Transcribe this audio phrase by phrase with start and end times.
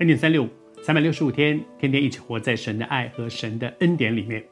[0.00, 0.48] 恩典三六五，
[0.82, 4.42] 三百六十五天，天天一起活在神的爱和神的恩典里面。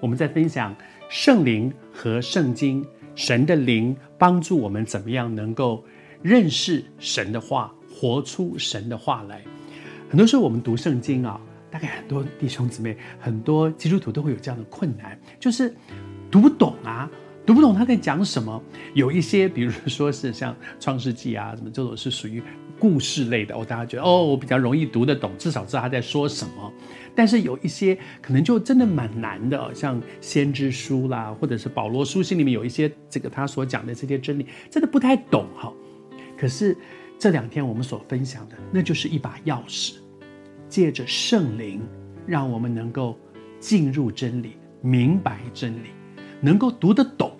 [0.00, 0.74] 我们在分享
[1.10, 2.82] 圣灵和圣经，
[3.14, 5.84] 神的灵帮助我们怎么样能够
[6.22, 9.42] 认识神的话，活出神的话来。
[10.08, 11.38] 很多时候我们读圣经啊，
[11.70, 15.76] 大概很多弟兄姊妹、很多基督徒都会有这样的困难，就是
[16.30, 17.10] 读不懂啊。
[17.46, 18.60] 读不懂他在讲什么，
[18.92, 22.42] 有一些，比如说是像《创世纪》啊，什么这种是属于
[22.76, 26.72] 故事类的，我大家觉得哦，我比较容易读得懂，至少知道他在说什么。
[27.14, 35.72] 但是有一些可能就真的蛮难的，像先知书啦，或者是保罗书信里面有一些这个他所讲的这些真理，真的不太懂哈。
[36.36, 36.76] 可是
[37.16, 39.94] 这两天我们所分享的，那就是一把钥匙，
[40.68, 41.80] 借着圣灵，
[42.26, 43.16] 让我们能够
[43.60, 45.90] 进入真理，明白真理。
[46.38, 47.34] 能够读得懂，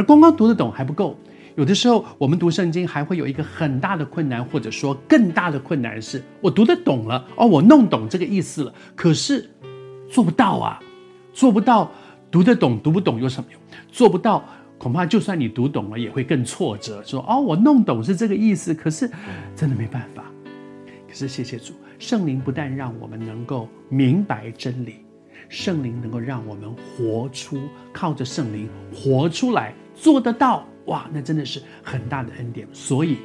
[0.00, 1.14] 而光光读得懂还不够。
[1.56, 9.50] 有的时候我们读圣经还会有一个很大的困难，或者说更大的困难是，我读得懂了哦，我弄懂这个意思了，可是
[10.10, 10.80] 做不到啊，
[11.34, 11.90] 做不到。
[12.30, 13.60] 读得懂读不懂有什么用？
[13.90, 14.42] 做不到，
[14.78, 17.02] 恐怕就算你读懂了，也会更挫折。
[17.04, 19.10] 说哦，我弄懂是这个意思，可是
[19.54, 20.24] 真的没办法。
[21.06, 25.04] 可是谢谢主，圣灵不但让我们能够明白真理。
[25.48, 27.60] 圣灵能够让我们活出，
[27.92, 31.08] 靠着圣灵活出来，做得到哇！
[31.12, 32.68] 那真的是很大的恩典。
[32.72, 33.18] 所以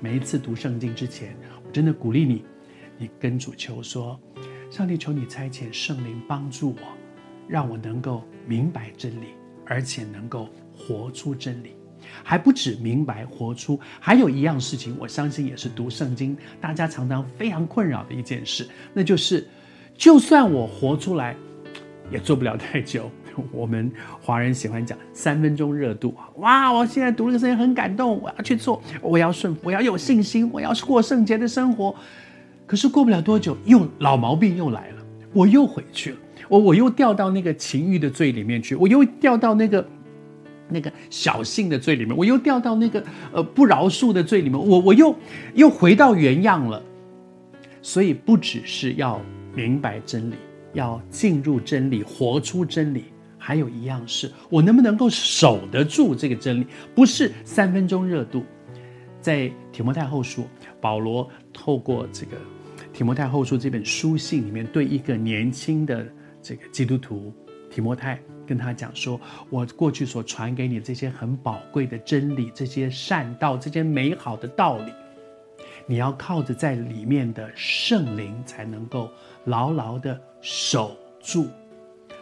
[0.00, 2.44] 每一次读圣经之前，我真的鼓励你，
[2.98, 4.20] 你跟主求说：
[4.70, 6.88] 上帝，求你差遣圣灵帮助我，
[7.48, 9.26] 让我能够明白真理，
[9.66, 11.76] 而且能够活出真理。
[12.24, 19.46] 还不止明白活出，还有一样事情，我相信也是读圣经大家常常非常困扰的一件事，那就是
[19.94, 21.36] 就算我活出来。
[22.10, 23.10] 也做不了太久。
[23.52, 23.90] 我们
[24.20, 26.28] 华人喜欢讲三分钟热度啊。
[26.36, 26.72] 哇！
[26.72, 31.94] 我现在读这个圣经很感动，我要去做，我要顺，我要有信心，我要过圣洁的生活。
[32.66, 34.96] 可是过不了多久，又老毛病又来了，
[35.32, 36.16] 我又回去了，
[36.48, 39.88] 我我又掉到那个情欲的罪里面去，我又掉到那个
[40.68, 43.02] 那个小性的罪里面，我又掉到那个
[43.32, 45.14] 呃不饶恕的罪里面，我我又
[45.54, 46.82] 又回到原样了。
[47.82, 49.18] 所以不只是要
[49.54, 50.34] 明白真理。
[50.72, 53.04] 要进入真理，活出真理，
[53.38, 58.44] 还有一样是我能不能够守得住这个真理，不是三分钟热度。
[59.20, 60.46] 在提摩太后书，
[60.80, 62.38] 保罗透过这个
[62.92, 66.06] 提摩太后书这本书信里面，对一个年轻的
[66.40, 67.30] 这个基督徒
[67.70, 69.20] 提摩太，跟他讲说
[69.50, 74.92] ：“我过去所传给你这些很宝贵的真理，这些善道，这些美好的道理，
[75.90, 79.10] 你要靠着在里面的圣灵，才能够
[79.46, 81.48] 牢牢的。”守住，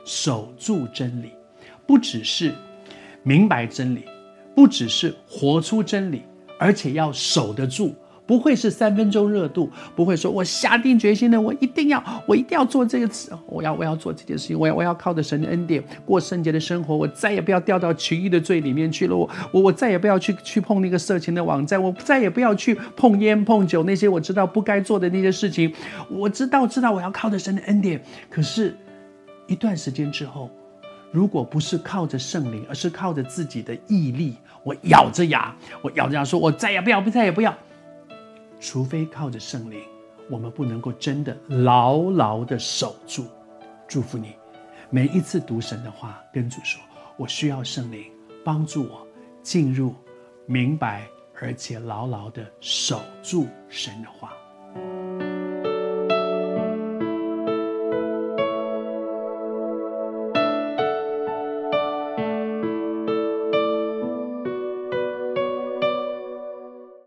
[0.07, 1.33] 守住真理，
[1.87, 2.55] 不只是
[3.23, 4.07] 明白真理，
[4.57, 6.23] 不只是活出真理，
[6.59, 7.95] 而且要守得住，
[8.29, 25.73] 不会是三分钟热度，不会说我下定决心了，我一定要，我一定要做这个词，我要，我要做这件事情，我要，我要靠着神的恩典过圣洁的生活，我再也不要掉到情欲的罪里面去了，我，我，我再也不要去去碰那个色情的网站，我再也不要去碰烟碰酒那些我知道不该做的那些事情，
[26.11, 28.77] 我知道，知道我要靠着神的恩典，可是，
[29.47, 30.51] 一段时间之后，
[31.11, 37.57] 如果不是靠着圣灵，而是靠着自己的毅力，我咬着牙，我咬着牙说，我再也不要，再也不要。
[38.61, 39.83] 除非靠着圣灵，
[40.29, 43.27] 我们不能够真的牢牢的守住。
[43.87, 44.35] 祝福你，
[44.91, 46.81] 每一次读神的话，跟主说
[47.17, 48.05] ：“我需要圣灵
[48.45, 49.07] 帮助我
[49.43, 49.95] 进入、
[50.47, 51.07] 明白，
[51.41, 54.33] 而且牢牢的守住神的话。”